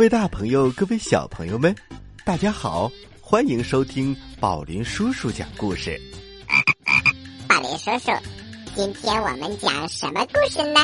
[0.00, 1.76] 各位大朋友，各位小朋友们，
[2.24, 6.00] 大家好，欢迎收听宝林叔叔讲故事。
[7.46, 8.10] 宝林叔叔，
[8.74, 10.80] 今天我们讲什么故事呢？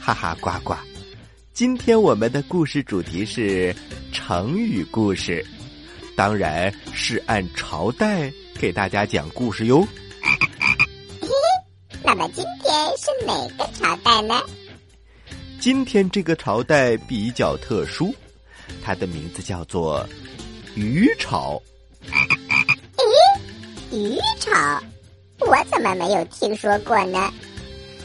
[0.00, 0.76] 哈哈，呱呱，
[1.52, 3.74] 今天我们的故事主题是
[4.12, 5.44] 成语故事，
[6.14, 9.84] 当然是按朝代给大家讲故事哟。
[12.04, 14.40] 那么今天是哪个朝代呢？
[15.66, 18.14] 今天这个朝代比较特殊，
[18.84, 20.06] 它的名字叫做
[20.76, 21.60] 鱼朝。
[23.90, 24.80] 咦，虞朝，
[25.40, 27.32] 我怎么没有听说过呢？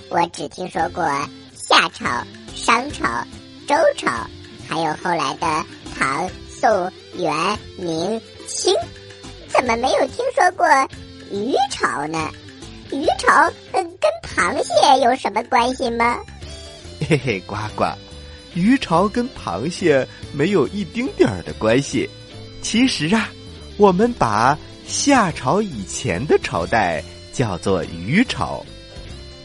[0.10, 1.06] 我只听说过
[1.54, 3.24] 夏朝、商朝、
[3.68, 4.10] 周朝，
[4.68, 5.64] 还有后来的
[5.96, 7.32] 唐、宋、元、
[7.78, 8.74] 明、清，
[9.50, 10.66] 怎么没有听说过
[11.30, 12.28] 鱼朝呢？
[12.90, 13.88] 虞朝跟
[14.24, 16.18] 螃蟹有什么关系吗？
[17.12, 17.84] 嘿嘿，呱呱，
[18.54, 22.10] 鱼朝跟螃蟹没有一丁点儿的关系。
[22.62, 23.30] 其实啊，
[23.76, 27.04] 我们把夏朝以前的朝代
[27.34, 28.66] 叫做鱼朝，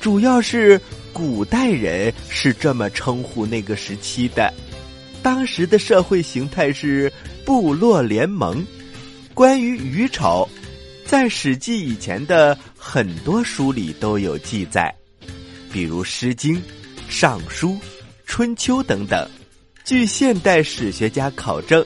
[0.00, 0.80] 主要是
[1.12, 4.54] 古代人是这么称呼那个时期的。
[5.20, 7.12] 当时的社会形态是
[7.44, 8.64] 部落联盟。
[9.34, 10.48] 关于鱼朝，
[11.04, 14.94] 在《史记》以前的很多书里都有记载，
[15.72, 16.54] 比如《诗经》。
[17.08, 17.78] 尚书、
[18.26, 19.28] 春秋等等，
[19.84, 21.84] 据现代史学家考证，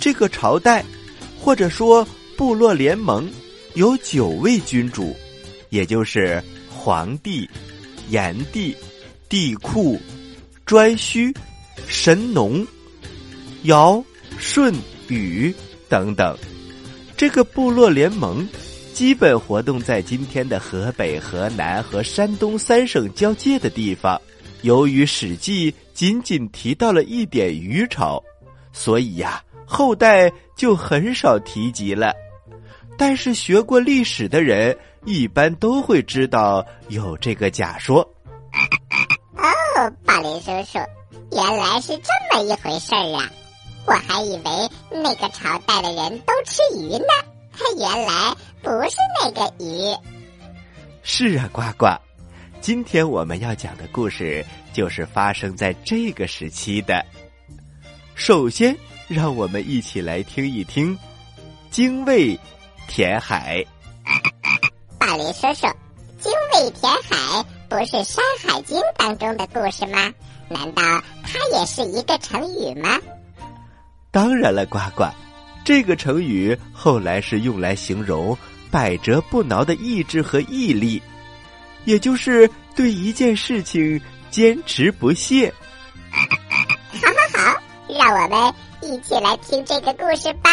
[0.00, 0.84] 这个朝代
[1.38, 2.06] 或者说
[2.36, 3.30] 部落联盟
[3.74, 5.14] 有九位君主，
[5.68, 7.48] 也就是黄帝、
[8.08, 8.74] 炎帝、
[9.28, 9.98] 帝喾、
[10.64, 11.34] 颛顼、
[11.86, 12.66] 神农、
[13.64, 14.02] 尧、
[14.38, 14.72] 舜、
[15.08, 15.54] 禹
[15.88, 16.36] 等等。
[17.16, 18.48] 这个部落联盟
[18.92, 24.20] 基本活动在今天的河北、河南和山东三省交界的地方。
[24.64, 28.22] 由于《史记》仅仅提到了一点虞朝，
[28.72, 32.14] 所以呀，后代就很少提及了。
[32.96, 38.00] 但是学过历史的人一般都会知道有这个假说。
[39.36, 40.78] 哦，巴林叔叔，
[41.32, 43.30] 原来是这么一回事儿啊！
[43.86, 47.12] 我还以为那个朝代的人都吃鱼呢，
[47.76, 49.94] 原来不是那个鱼。
[51.02, 51.88] 是啊，呱呱。
[52.64, 54.42] 今天我们要讲的故事
[54.72, 57.04] 就是发生在这个时期的。
[58.14, 58.74] 首先，
[59.06, 60.98] 让我们一起来听一听
[61.70, 62.40] “精卫
[62.88, 63.62] 填海”。
[64.98, 65.66] 大林叔叔
[66.18, 70.10] ，“精卫填海”不是《山海经》当中的故事吗？
[70.48, 70.82] 难道
[71.22, 72.98] 它也是一个成语吗？
[74.10, 75.04] 当然了，呱呱，
[75.66, 78.34] 这个成语后来是用来形容
[78.70, 81.02] 百折不挠的意志和毅力。
[81.84, 84.00] 也就是对一件事情
[84.30, 85.52] 坚持不懈。
[86.10, 86.20] 好
[87.00, 90.50] 好好，让我们一起来听这个故事吧。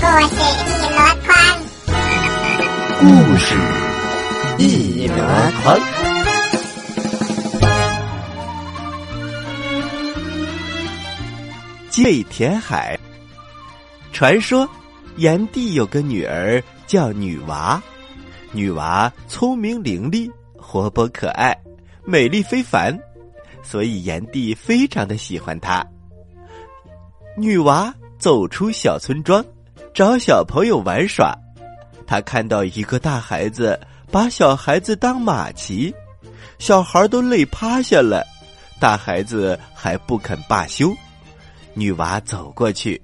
[0.00, 0.34] 故事
[0.64, 1.34] 一箩筐，
[3.00, 3.06] 故
[3.36, 3.54] 事
[4.58, 5.16] 一箩
[5.62, 5.78] 筐。
[11.90, 12.98] 借填海。
[14.12, 14.68] 传说，
[15.16, 17.82] 炎帝有个女儿叫女娃。
[18.52, 21.56] 女娃聪明伶俐、活泼可爱、
[22.04, 22.98] 美丽非凡，
[23.62, 25.86] 所以炎帝非常的喜欢她。
[27.36, 29.44] 女娃走出小村庄，
[29.92, 31.36] 找小朋友玩耍。
[32.06, 33.78] 她看到一个大孩子
[34.10, 35.94] 把小孩子当马骑，
[36.58, 38.24] 小孩都累趴下了，
[38.80, 40.90] 大孩子还不肯罢休。
[41.74, 43.00] 女娃走过去，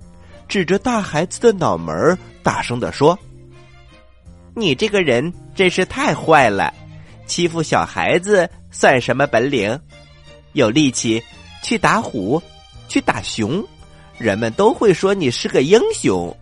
[0.48, 3.16] 指着大孩子的脑门大声的说。
[4.56, 6.72] 你这个人真是太坏了，
[7.26, 9.78] 欺负小孩子算什么本领？
[10.52, 11.22] 有力气
[11.62, 12.40] 去打虎，
[12.88, 13.64] 去打熊，
[14.16, 16.34] 人们都会说你是个英雄。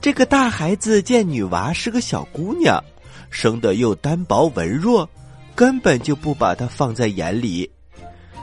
[0.00, 2.82] 这个大孩子见女娃是个小姑娘，
[3.30, 5.08] 生的又单薄文弱，
[5.54, 7.68] 根本就不把她放在眼里。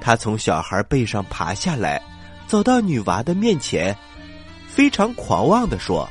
[0.02, 2.02] 他从小孩背上爬下来，
[2.48, 3.96] 走到女娃的面前，
[4.68, 6.10] 非常狂妄的说。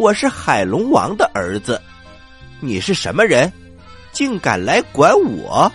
[0.00, 1.78] 我是海龙王的儿子，
[2.58, 3.52] 你是什么人？
[4.12, 5.70] 竟敢来管我？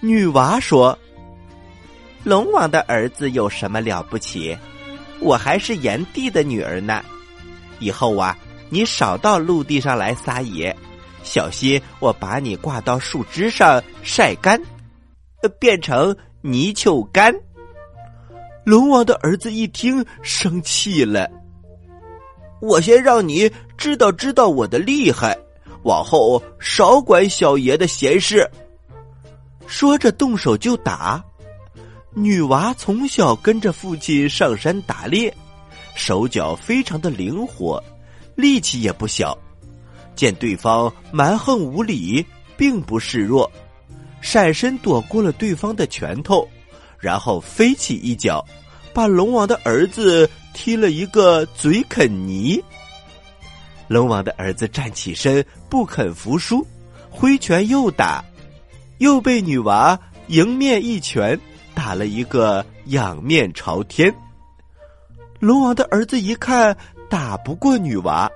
[0.00, 0.96] 女娃说
[2.22, 4.54] ：“龙王的儿子有什么了不起？
[5.18, 7.02] 我还是炎帝的女儿呢。
[7.78, 8.36] 以后啊，
[8.68, 10.76] 你少到陆地上来撒野，
[11.22, 14.60] 小心我把你挂到树枝上晒干，
[15.58, 17.34] 变成泥鳅干。”
[18.66, 21.30] 龙王的儿子一听，生气了。
[22.62, 25.36] 我先让你知道知道我的厉害，
[25.82, 28.48] 往后少管小爷的闲事。
[29.66, 31.20] 说着，动手就打。
[32.14, 35.34] 女娃从小跟着父亲上山打猎，
[35.96, 37.82] 手脚非常的灵活，
[38.36, 39.36] 力气也不小。
[40.14, 42.24] 见对方蛮横无理，
[42.56, 43.50] 并不示弱，
[44.20, 46.48] 闪身躲过了对方的拳头，
[47.00, 48.44] 然后飞起一脚，
[48.94, 52.62] 把龙王的儿子踢了一个嘴啃泥。
[53.88, 56.66] 龙王的儿子站起身，不肯服输，
[57.10, 58.24] 挥拳又打，
[58.98, 61.38] 又被女娃迎面一拳
[61.74, 64.14] 打了一个仰面朝天。
[65.40, 66.76] 龙王的儿子一看
[67.10, 68.30] 打不过女娃。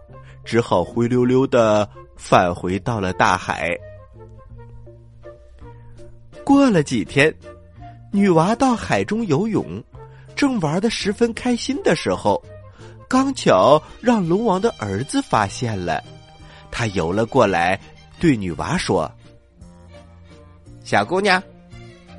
[0.44, 3.76] 只好灰溜溜的返回到了大海。
[6.44, 7.34] 过了几天，
[8.12, 9.82] 女娃到海中游泳，
[10.36, 12.40] 正玩的十分开心的时候，
[13.08, 16.04] 刚巧让龙王的儿子发现了，
[16.70, 17.80] 他游了过来，
[18.20, 19.10] 对女娃说
[20.84, 21.42] ：“小姑娘，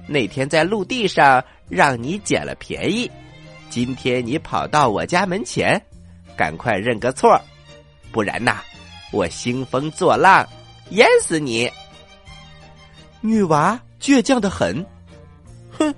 [0.08, 3.10] 那天在陆地上让你捡了便宜，
[3.70, 5.80] 今天你跑到我家门前，
[6.36, 7.40] 赶快认个错。”
[8.12, 8.62] 不然呐，
[9.12, 10.48] 我兴风作浪，
[10.92, 11.70] 淹死你！
[13.22, 14.84] 女娃倔强的很，
[15.78, 15.94] 哼，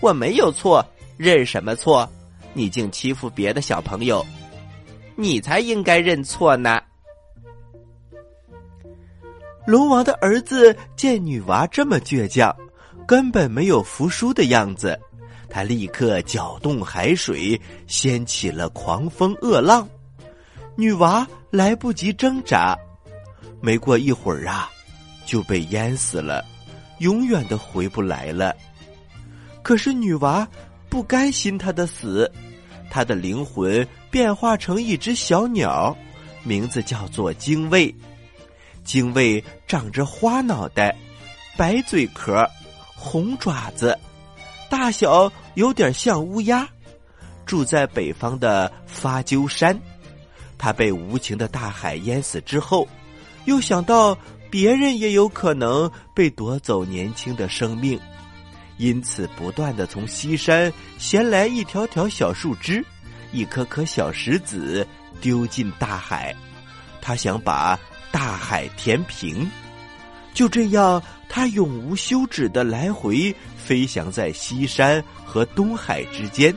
[0.00, 0.82] 我没有错，
[1.20, 2.10] 认什么错？
[2.54, 4.24] 你竟欺负别的小朋友，
[5.16, 6.80] 你才应该认错呢！
[9.66, 12.56] 龙王的儿子见女娃这么倔强，
[13.06, 14.98] 根本没有服输的样子，
[15.50, 19.86] 他立刻搅动海水，掀起了狂风恶浪。
[20.74, 22.74] 女娃来不及挣扎，
[23.60, 24.70] 没过一会儿啊，
[25.26, 26.42] 就被淹死了，
[27.00, 28.56] 永远的回不来了。
[29.62, 30.48] 可是女娃
[30.90, 32.30] 不甘心他的死，
[32.90, 35.96] 他的灵魂变化成一只小鸟，
[36.42, 37.94] 名字叫做精卫。
[38.82, 40.94] 精卫长着花脑袋、
[41.56, 42.44] 白嘴壳、
[42.96, 43.96] 红爪子，
[44.68, 46.68] 大小有点像乌鸦，
[47.46, 49.78] 住在北方的发鸠山。
[50.58, 52.86] 他被无情的大海淹死之后，
[53.44, 54.18] 又想到
[54.50, 57.98] 别人也有可能被夺走年轻的生命，
[58.80, 62.82] 因此不断的从西山衔来一条条小树枝、
[63.30, 64.86] 一颗颗小石子
[65.20, 66.34] 丢进大海。
[66.98, 67.78] 他想把
[68.10, 69.46] 大海填平。
[70.32, 76.54] 就这样，他永无休止的来回飞翔在西山和东海之间。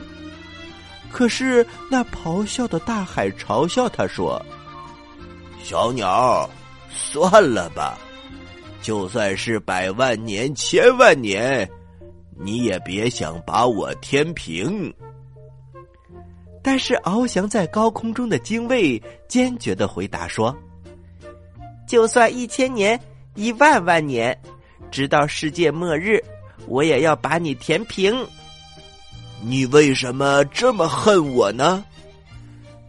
[1.10, 4.40] 可是那咆哮的大海嘲笑他说
[5.62, 6.48] ：“小鸟，
[6.88, 7.98] 算了吧，
[8.80, 11.68] 就算是百万年、千万年，
[12.38, 14.92] 你也别想把我填平。”
[16.62, 20.56] 但是翱翔在高空中的精卫坚决的回答说
[21.86, 22.98] ：“就算一千年、
[23.34, 24.34] 一万万年，
[24.90, 26.22] 直到世界末日，
[26.66, 28.26] 我也要把你填平。”
[29.44, 31.84] 你为什么这么恨我呢？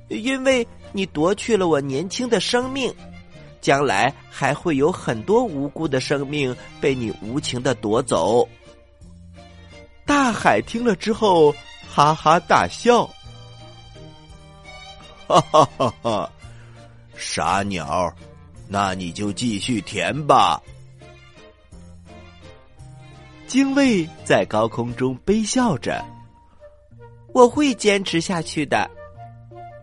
[0.08, 2.94] 因为你夺去了我年轻的生命，
[3.60, 8.48] 将来还会有很多无辜的生命被你无情的夺走。
[10.06, 11.54] 大海听了之后，
[11.88, 13.06] 哈哈大笑，
[15.28, 16.32] 哈哈哈哈！
[17.18, 18.14] 傻鸟，
[18.68, 20.62] 那你就继续填吧。
[23.48, 26.04] 精卫在高空中悲笑着。
[27.34, 28.90] 我会坚持下去的。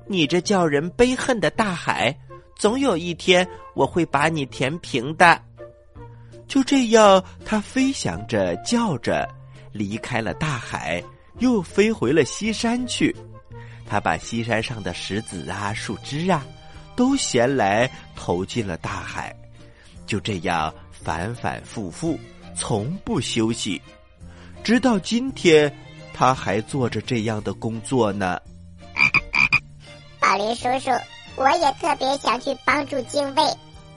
[0.06, 2.16] 你这叫人悲恨的大海，
[2.56, 5.40] 总有一天我会把你填平的。
[6.46, 9.28] 就这样，他飞翔着，叫着，
[9.72, 11.02] 离开了大海，
[11.38, 13.14] 又飞回了西山去。
[13.86, 16.44] 他把西山上的石子啊、树枝啊，
[16.94, 19.34] 都衔来投进了大海。
[20.06, 22.18] 就这样，反反复复，
[22.56, 23.80] 从不休息，
[24.62, 25.74] 直到今天。
[26.14, 28.38] 他还做着这样的工作呢。
[30.20, 30.90] 宝林叔叔，
[31.36, 33.42] 我也特别想去帮助精卫，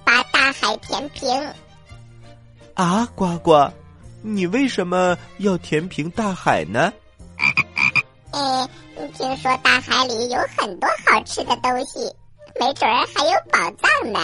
[0.05, 1.29] 把大海填平。
[2.73, 3.69] 啊，呱呱，
[4.27, 6.91] 你为什么要填平大海呢？
[8.31, 8.67] 哎，
[9.13, 11.99] 听说大海里有很多好吃的东西，
[12.59, 14.19] 没准儿还有宝藏呢。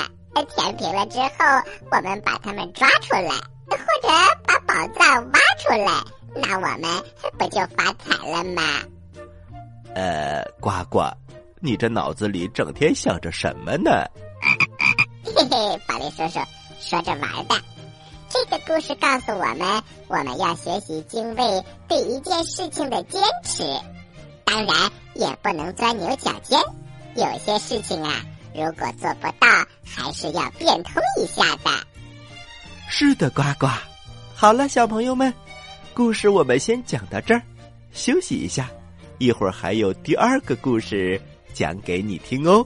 [0.56, 1.46] 填平了之后，
[1.92, 3.30] 我们把它们抓出来，
[3.68, 4.10] 或者
[4.44, 6.04] 把宝藏挖出来。
[6.34, 6.82] 那我们
[7.38, 8.64] 不就发财了吗？
[9.94, 11.04] 呃，呱呱，
[11.60, 13.92] 你这脑子里整天想着什么呢？
[15.24, 16.40] 嘿嘿，宝林叔叔
[16.80, 17.62] 说着玩的。
[18.34, 23.64] 这个故事告诉我们，我们要学习精卫对一件事情的坚持，
[24.46, 26.58] 当然也不能钻牛角尖。
[27.16, 28.24] 有些事情啊，
[28.56, 29.48] 如果做不到，
[29.86, 31.72] 还是要变通一下的。
[32.88, 33.68] 是的，呱呱。
[34.34, 35.34] 好了，小朋友们。
[35.94, 37.42] 故事我们先讲到这儿，
[37.92, 38.72] 休息一下，
[39.18, 41.22] 一会儿还有第二个故事
[41.54, 42.66] 讲给你听哦。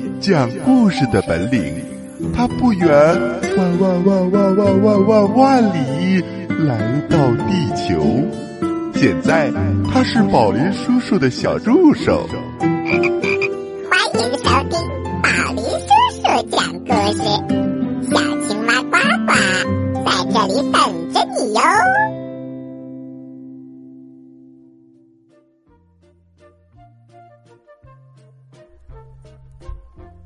[0.21, 1.83] 讲故事的本领，
[2.31, 2.87] 他不远
[3.57, 6.23] 万万万万万万万万里
[6.59, 8.05] 来到地球。
[8.93, 9.51] 现在
[9.91, 12.29] 他是宝林叔叔的小助手。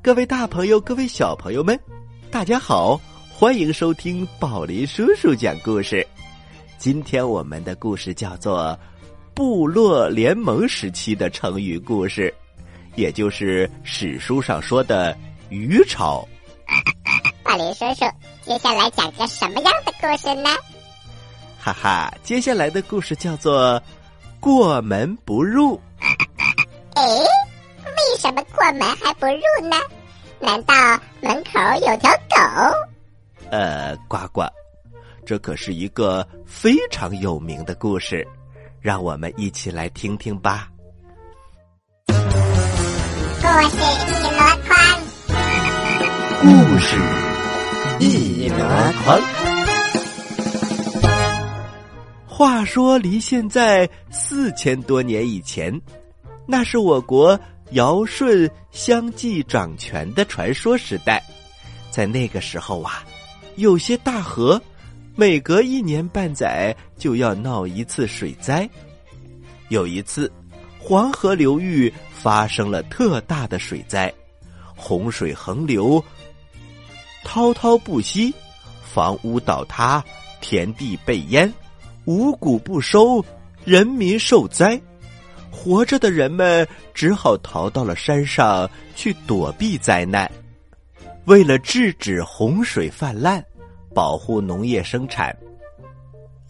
[0.06, 1.76] 各位大朋友，各位小朋友们，
[2.30, 2.96] 大家好，
[3.28, 6.06] 欢迎收听宝林叔叔讲故事。
[6.78, 8.78] 今天我们的故事叫做
[9.34, 12.32] “部落联盟时期的成语故事”，
[12.94, 15.18] 也就是史书上说的
[15.50, 16.24] “鱼潮”。
[17.42, 18.04] 宝林叔叔，
[18.44, 20.50] 接下来讲个什么样的故事呢？
[21.58, 23.82] 哈哈，接下来的故事叫做
[24.38, 25.80] “过门不入”。
[26.94, 29.76] 哎，为什么过门还不入呢？
[30.40, 30.74] 难道
[31.20, 32.36] 门口有条狗？
[33.50, 34.42] 呃，呱呱，
[35.24, 38.26] 这可是一个非常有名的故事，
[38.80, 40.68] 让我们一起来听听吧。
[42.06, 42.14] 故
[43.68, 43.78] 事
[44.10, 44.76] 一箩筐，
[46.40, 46.96] 故事
[48.00, 48.58] 一箩
[49.04, 49.20] 筐。
[52.26, 55.80] 话说，离现在四千多年以前，
[56.46, 57.40] 那是我国。
[57.72, 61.22] 尧舜相继掌权的传说时代，
[61.90, 63.04] 在那个时候啊，
[63.56, 64.60] 有些大河
[65.16, 68.68] 每隔一年半载就要闹一次水灾。
[69.68, 70.30] 有一次，
[70.78, 74.12] 黄河流域发生了特大的水灾，
[74.76, 76.02] 洪水横流，
[77.24, 78.32] 滔滔不息，
[78.84, 80.04] 房屋倒塌，
[80.40, 81.52] 田地被淹，
[82.04, 83.24] 五谷不收，
[83.64, 84.80] 人民受灾。
[85.66, 90.30] 活着的人们只好逃到了山上去躲避灾难。
[91.24, 93.44] 为了制止洪水泛滥，
[93.92, 95.36] 保护农业生产，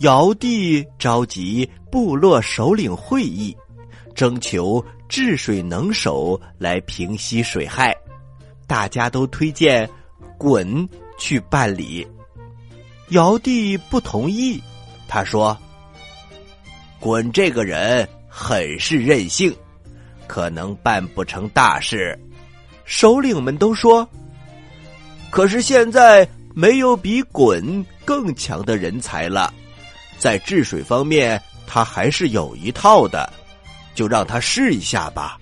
[0.00, 3.56] 尧帝召集部落首领会议，
[4.14, 7.96] 征求治水能手来平息水害。
[8.66, 9.88] 大家都推荐
[10.38, 10.86] 鲧
[11.18, 12.06] 去办理。
[13.10, 14.62] 尧帝不同意，
[15.08, 15.56] 他说
[17.00, 18.06] ：“鲧这个人。”
[18.38, 19.50] 很是任性，
[20.26, 22.16] 可能办不成大事。
[22.84, 24.06] 首领们都说
[25.32, 29.50] ：“可是现在没有比鲧更强的人才了，
[30.18, 33.32] 在治水方面他还是有一套的，
[33.94, 35.38] 就让他试一下吧。”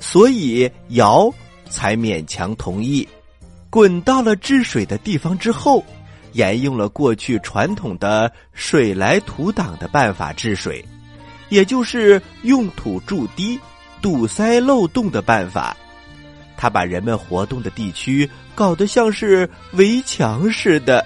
[0.00, 1.30] 所以尧
[1.68, 3.06] 才勉强同意。
[3.70, 5.84] 鲧到了治水的地方之后，
[6.32, 10.82] 沿用了过去传统的“水来土挡”的办法治水，
[11.48, 13.58] 也就是用土筑堤、
[14.00, 15.76] 堵塞漏洞的办法。
[16.56, 21.04] 他把人们活动的地区搞得像是围墙似的，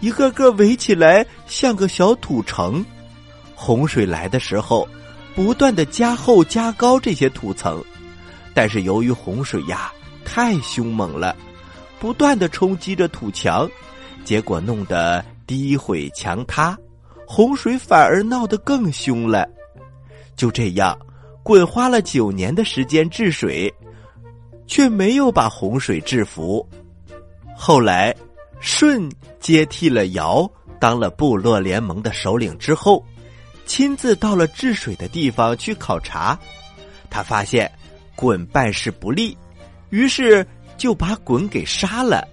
[0.00, 2.84] 一个个围起来像个小土城。
[3.54, 4.88] 洪水来的时候，
[5.34, 7.82] 不断的加厚加高这些土层，
[8.54, 9.92] 但是由于洪水呀
[10.24, 11.36] 太凶猛了，
[11.98, 13.68] 不断的冲击着土墙，
[14.24, 16.78] 结果弄得堤毁墙塌，
[17.32, 19.48] 洪水反而闹得更凶了。
[20.34, 20.98] 就这样，
[21.44, 23.72] 鲧花了九年的时间治水。
[24.66, 26.64] 却没有把洪水制服。
[27.56, 28.14] 后来，
[28.60, 29.10] 舜
[29.40, 33.04] 接替了尧，当了部落联盟的首领之后，
[33.66, 36.38] 亲自到了治水的地方去考察。
[37.10, 37.68] 他发现
[38.16, 39.36] 鲧办事不力，
[39.88, 42.24] 于是就把鲧给杀了。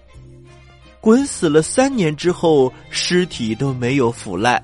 [1.01, 4.63] 鲧死了三年之后，尸体都没有腐烂。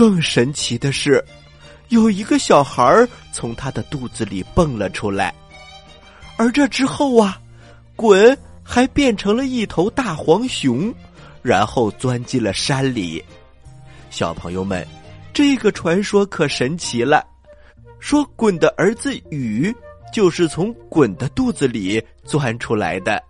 [0.00, 1.22] 更神奇的是，
[1.90, 5.34] 有一个小孩从他的肚子里蹦了出来。
[6.38, 7.38] 而这之后啊，
[7.98, 10.90] 鲧还变成了一头大黄熊，
[11.42, 13.22] 然后钻进了山里。
[14.08, 14.88] 小朋友们，
[15.34, 17.22] 这个传说可神奇了。
[17.98, 19.70] 说鲧的儿子禹
[20.14, 23.22] 就是从鲧的肚子里钻出来的，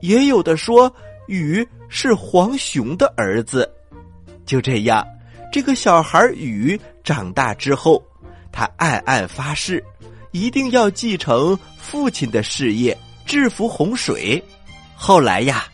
[0.00, 0.92] 也有的说
[1.28, 3.72] 禹是黄熊的儿子。
[4.44, 5.06] 就这样，
[5.52, 8.02] 这个小孩禹长大之后，
[8.52, 9.82] 他暗暗发誓。
[10.30, 14.42] 一定要继承父亲的事业，制服洪水。
[14.94, 15.64] 后来呀，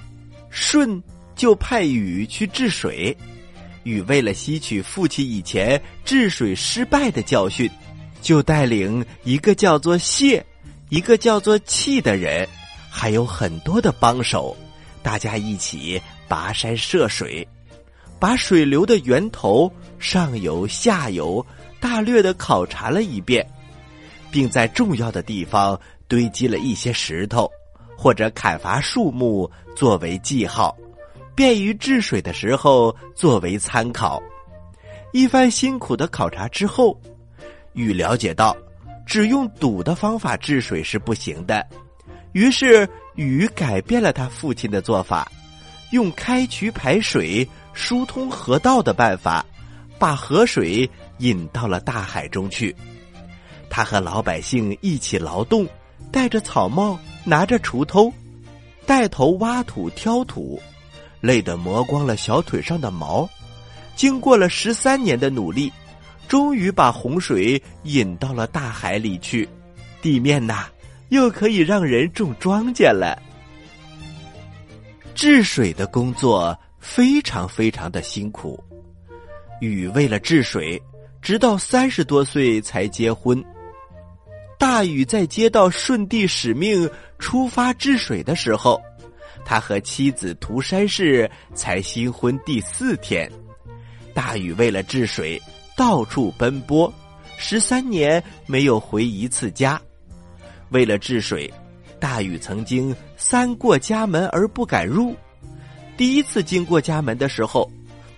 [0.49, 1.03] 舜
[1.35, 3.15] 就派禹去治水。
[3.83, 7.69] 禹为了吸取父亲以前治水失败的教训，
[8.23, 10.43] 就带领一个叫做谢、
[10.89, 12.49] 一个叫做契的人，
[12.89, 14.57] 还有很多的帮手，
[15.03, 17.47] 大家一起跋山涉水，
[18.19, 21.45] 把水流的源头、上游、下游
[21.81, 23.47] 大略的考察了一遍。
[24.31, 27.49] 并在重要的地方堆积了一些石头，
[27.97, 30.77] 或者砍伐树木作为记号，
[31.37, 34.21] 便于治水的时候作为参考。
[35.13, 37.01] 一番辛苦的考察之后，
[37.75, 38.57] 禹了解到，
[39.07, 41.65] 只用堵的方法治水是不行的，
[42.33, 45.31] 于是禹改变了他父亲的做法，
[45.93, 49.45] 用开渠排水、疏通河道的办法，
[49.99, 52.75] 把河水引到了大海中去。
[53.69, 55.67] 他和老百姓一起劳动，
[56.13, 58.13] 戴着草帽，拿着锄头，
[58.87, 60.63] 带头挖土挑土，
[61.21, 63.29] 累得磨光了小腿上的毛。
[63.97, 65.73] 经过了十三年的努力，
[66.29, 69.49] 终于把洪水引到了大海里去，
[70.01, 70.67] 地面呐，
[71.09, 73.21] 又可以让人种庄稼了。
[75.15, 78.63] 治水的工作非常非常的辛苦，
[79.59, 80.81] 禹为了治水，
[81.23, 83.43] 直到三十多岁才结婚。
[84.59, 88.79] 大禹在接到舜帝使命出发治水的时候，
[89.47, 93.33] 他和妻子涂山氏才新婚第四天。
[94.13, 95.41] 大禹为了治水
[95.75, 96.93] 到处奔波，
[97.39, 99.81] 十三年没有回一次家。
[100.69, 101.51] 为了治水，
[101.99, 105.17] 大禹曾经三过家门而不敢入。
[105.97, 107.71] 第一次经过家门的时候，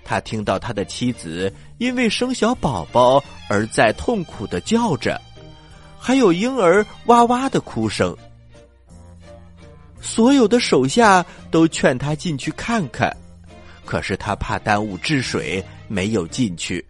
[0.05, 5.21] 他听到他的妻子因为生小宝宝而在痛苦的叫着。
[5.99, 8.17] 还有婴儿哇哇的哭声，
[10.01, 13.15] 所有的手下都劝他进去看看，
[13.85, 16.85] 可是他怕耽误治水，没有进去。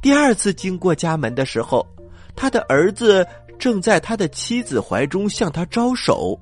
[0.00, 1.86] 第二次经过家门的时候，
[2.34, 3.26] 他的儿子
[3.58, 6.38] 正在他的妻子怀中向他招手，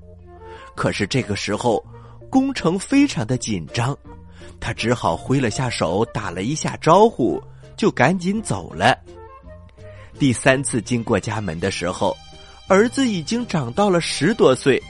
[0.76, 1.84] 可是这个时候
[2.34, 3.96] 工程非常的紧张，
[4.58, 7.40] 他只好挥了下手，打了一下招呼，
[7.76, 8.98] 就赶紧走了。
[10.18, 12.16] 第三次经过家门的时候，
[12.66, 14.82] 儿子已经长到了十多岁，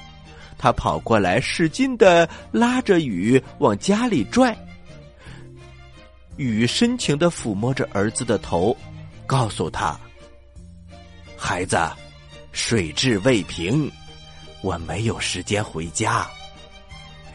[0.57, 4.57] 他跑过来，使劲的拉着雨往家里拽。
[6.39, 8.75] 雨深情的抚摸着儿子的头，
[9.27, 10.01] 告诉他
[11.37, 11.77] ：“孩子，
[12.53, 13.93] 水质未平，
[14.63, 16.27] 我没有时间回家。”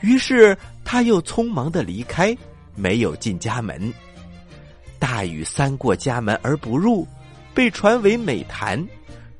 [0.01, 2.35] 于是他又匆忙的离开，
[2.75, 3.93] 没有进家门。
[4.97, 7.07] 大禹三过家门而不入。
[7.51, 8.87] 被传为美谈，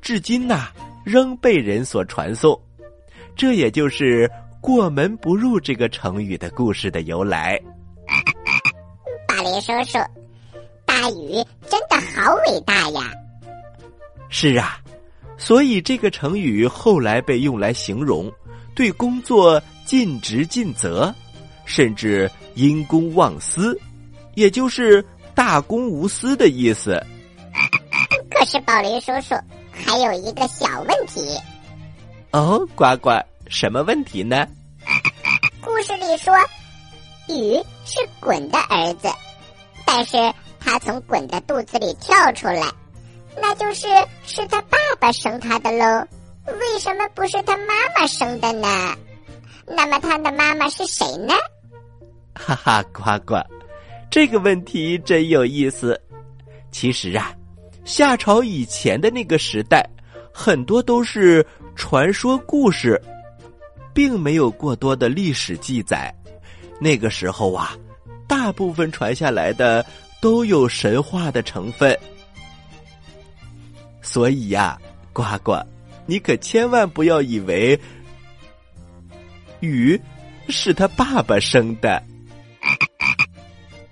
[0.02, 0.68] 至今呐
[1.04, 2.60] 仍被人所传颂。
[3.34, 7.58] 这也就是“过门不入”这个成语的故事的由来。
[9.26, 9.98] 大林叔叔，
[10.84, 11.32] 大禹
[11.66, 13.10] 真的好伟大呀！
[14.28, 14.78] 是啊，
[15.38, 18.30] 所以这个成语后来被用来形容
[18.74, 21.12] 对工作尽职尽责，
[21.64, 23.76] 甚至因公忘私，
[24.36, 27.04] 也就是大公无私的意思。
[28.30, 29.34] 可是宝林叔叔
[29.72, 31.36] 还有一个小问题。
[32.30, 34.46] 哦，呱呱，什么问题呢？
[35.60, 36.32] 故事里说，
[37.26, 39.08] 禹是鲧的儿子，
[39.84, 40.16] 但是
[40.60, 42.62] 他从鲧的肚子里跳出来。
[43.42, 43.88] 那就是
[44.24, 46.06] 是他爸爸生他的喽，
[46.46, 48.96] 为什么不是他妈妈生的呢？
[49.74, 51.34] 那么他的妈妈是谁呢？
[52.34, 53.36] 哈哈，呱呱，
[54.10, 56.00] 这个问题真有意思。
[56.70, 57.34] 其实啊，
[57.84, 59.88] 夏朝以前的那个时代，
[60.32, 61.44] 很多都是
[61.76, 63.00] 传说故事，
[63.94, 66.12] 并没有过多的历史记载。
[66.80, 67.76] 那个时候啊，
[68.26, 69.84] 大部分传下来的
[70.20, 71.96] 都有神话的成分。
[74.02, 74.80] 所以呀，
[75.12, 75.56] 呱呱，
[76.06, 77.78] 你可千万不要以为
[79.60, 80.00] 雨
[80.48, 82.02] 是他爸爸生的。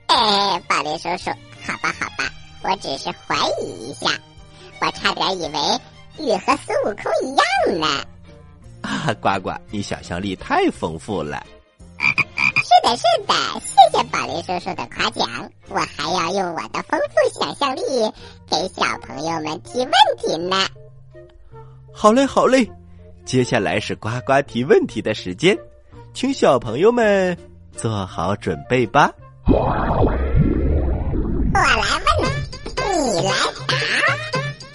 [0.07, 1.31] 哎，宝林叔叔，
[1.67, 2.31] 好吧，好吧，
[2.63, 4.11] 我只是怀疑一下，
[4.81, 7.87] 我差点以为雨和孙悟空一样呢。
[8.81, 11.45] 啊，呱呱，你想象力太丰富了。
[11.99, 15.51] 是的，是的，谢谢宝林叔叔的夸奖。
[15.69, 17.83] 我还要用我的丰富想象力
[18.49, 20.67] 给小朋友们提问题呢。
[21.93, 22.71] 好嘞，好嘞，
[23.29, 25.55] 接下来是呱呱提问题的时间，
[26.14, 27.37] 请小朋友们
[27.77, 29.12] 做好准备吧。
[29.45, 29.55] 我
[31.53, 31.77] 来
[32.23, 32.33] 问，
[33.05, 33.33] 你来
[33.67, 33.77] 答，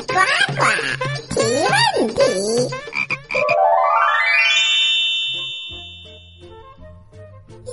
[0.06, 0.14] 呱
[0.54, 0.62] 呱
[1.34, 1.74] 提问
[2.14, 2.22] 题。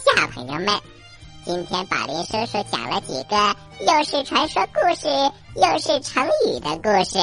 [0.01, 0.81] 小朋友们，
[1.45, 3.37] 今天宝林叔叔讲了几个
[3.87, 5.09] 又是传说故事
[5.57, 7.19] 又是成语的故事，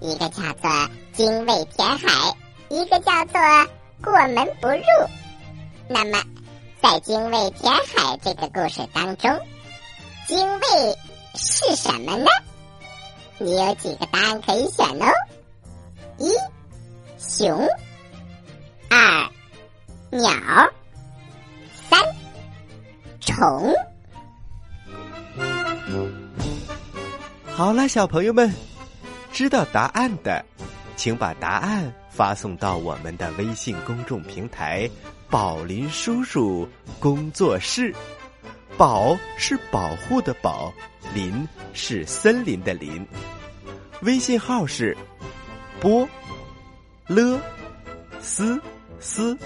[0.00, 0.68] 一个叫做
[1.14, 2.34] “精卫填海”，
[2.70, 3.40] 一个叫做
[4.00, 4.84] “过门不入”。
[5.88, 6.22] 那么，
[6.80, 9.28] 在“精卫填海”这个故事当中
[10.28, 10.98] ，“精卫”
[11.34, 12.26] 是什么呢？
[13.38, 15.06] 你有几个答案可以选哦？
[16.18, 16.30] 一，
[17.18, 17.66] 熊；
[18.88, 19.28] 二，
[20.10, 20.30] 鸟。
[21.88, 21.98] 三
[23.20, 23.74] 虫。
[27.52, 28.54] 好了，小朋友们，
[29.32, 30.44] 知道答案的，
[30.96, 34.90] 请把答案发送到我们的微信公众平台
[35.30, 36.68] “宝林叔叔
[36.98, 37.94] 工作室”。
[38.76, 40.72] 宝是保护的宝，
[41.14, 43.06] 林是森林的林。
[44.02, 44.96] 微信号是
[45.80, 46.08] 波
[47.06, 47.40] 了
[48.20, 48.60] 斯
[48.98, 49.36] 斯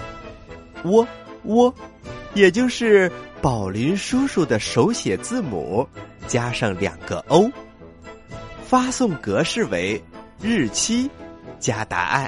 [0.83, 1.07] 窝
[1.43, 1.73] 窝，
[2.33, 3.11] 也就是。
[3.41, 5.87] 宝林叔叔的手写字母
[6.25, 7.51] 加上两个 O，
[8.65, 10.03] 发送格式为
[10.41, 11.07] 日期
[11.59, 12.27] 加答案。